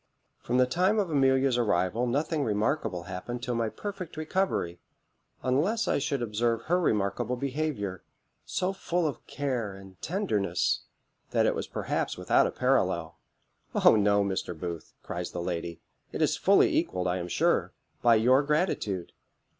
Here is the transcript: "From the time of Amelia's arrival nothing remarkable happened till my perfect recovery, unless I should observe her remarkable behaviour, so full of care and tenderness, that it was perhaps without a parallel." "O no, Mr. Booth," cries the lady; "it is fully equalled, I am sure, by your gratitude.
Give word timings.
"From 0.39 0.57
the 0.57 0.65
time 0.65 0.97
of 0.97 1.11
Amelia's 1.11 1.59
arrival 1.59 2.07
nothing 2.07 2.43
remarkable 2.43 3.03
happened 3.03 3.43
till 3.43 3.53
my 3.53 3.69
perfect 3.69 4.17
recovery, 4.17 4.79
unless 5.43 5.87
I 5.87 5.99
should 5.99 6.23
observe 6.23 6.63
her 6.63 6.79
remarkable 6.81 7.35
behaviour, 7.35 8.03
so 8.43 8.73
full 8.73 9.05
of 9.05 9.23
care 9.27 9.75
and 9.75 10.01
tenderness, 10.01 10.85
that 11.29 11.45
it 11.45 11.53
was 11.53 11.67
perhaps 11.67 12.17
without 12.17 12.47
a 12.47 12.51
parallel." 12.51 13.19
"O 13.75 13.95
no, 13.95 14.23
Mr. 14.23 14.59
Booth," 14.59 14.95
cries 15.03 15.29
the 15.33 15.39
lady; 15.43 15.81
"it 16.11 16.23
is 16.23 16.35
fully 16.35 16.75
equalled, 16.75 17.07
I 17.07 17.17
am 17.17 17.27
sure, 17.27 17.71
by 18.01 18.15
your 18.15 18.41
gratitude. 18.41 19.11